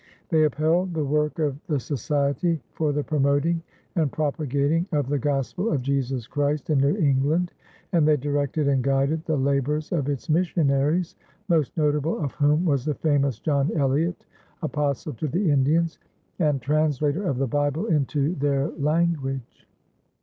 They 0.29 0.45
upheld 0.45 0.95
the 0.95 1.05
work 1.05 1.37
of 1.37 1.63
the 1.67 1.79
Society 1.79 2.59
for 2.71 2.91
the 2.91 3.03
Promoting 3.03 3.61
and 3.95 4.11
Propagating 4.11 4.87
of 4.91 5.09
the 5.09 5.19
Gospel 5.19 5.71
of 5.71 5.83
Jesus 5.83 6.25
Christ 6.25 6.71
in 6.71 6.79
New 6.79 6.97
England, 6.97 7.51
and 7.91 8.07
they 8.07 8.17
directed 8.17 8.67
and 8.67 8.83
guided 8.83 9.23
the 9.25 9.37
labors 9.37 9.91
of 9.91 10.09
its 10.09 10.27
missionaries, 10.27 11.15
most 11.49 11.77
notable 11.77 12.17
of 12.19 12.31
whom 12.31 12.65
was 12.65 12.83
the 12.83 12.95
famous 12.95 13.37
John 13.37 13.69
Eliot, 13.75 14.25
apostle 14.63 15.13
to 15.13 15.27
the 15.27 15.51
Indians 15.51 15.99
and 16.39 16.63
translator 16.63 17.23
of 17.29 17.37
the 17.37 17.45
Bible 17.45 17.85
into 17.85 18.33
their 18.33 18.69
language. 18.71 19.67